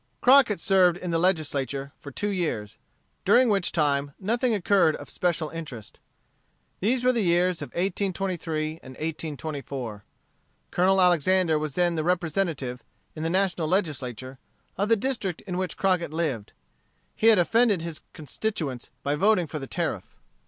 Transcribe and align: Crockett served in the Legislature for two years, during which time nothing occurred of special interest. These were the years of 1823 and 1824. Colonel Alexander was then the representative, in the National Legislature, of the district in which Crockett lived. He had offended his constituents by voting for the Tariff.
Crockett 0.19 0.59
served 0.59 0.97
in 0.97 1.11
the 1.11 1.19
Legislature 1.19 1.91
for 1.99 2.09
two 2.09 2.29
years, 2.29 2.75
during 3.23 3.49
which 3.49 3.71
time 3.71 4.13
nothing 4.19 4.51
occurred 4.55 4.95
of 4.95 5.11
special 5.11 5.49
interest. 5.49 5.99
These 6.79 7.03
were 7.03 7.11
the 7.11 7.21
years 7.21 7.61
of 7.61 7.69
1823 7.73 8.79
and 8.81 8.95
1824. 8.95 10.03
Colonel 10.71 10.99
Alexander 10.99 11.59
was 11.59 11.75
then 11.75 11.93
the 11.93 12.03
representative, 12.03 12.83
in 13.15 13.21
the 13.21 13.29
National 13.29 13.67
Legislature, 13.67 14.39
of 14.75 14.89
the 14.89 14.95
district 14.95 15.41
in 15.41 15.55
which 15.55 15.77
Crockett 15.77 16.11
lived. 16.11 16.53
He 17.15 17.27
had 17.27 17.37
offended 17.37 17.83
his 17.83 18.01
constituents 18.11 18.89
by 19.03 19.13
voting 19.13 19.45
for 19.45 19.59
the 19.59 19.67
Tariff. 19.67 20.15